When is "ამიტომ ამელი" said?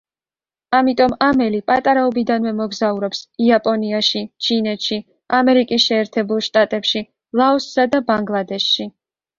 0.77-1.59